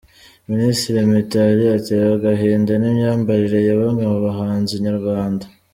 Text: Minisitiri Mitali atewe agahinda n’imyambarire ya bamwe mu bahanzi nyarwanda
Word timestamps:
Minisitiri 0.51 0.99
Mitali 1.13 1.63
atewe 1.77 2.05
agahinda 2.15 2.71
n’imyambarire 2.77 3.59
ya 3.67 3.75
bamwe 3.81 4.03
mu 4.11 4.19
bahanzi 4.25 4.73
nyarwanda 4.87 5.45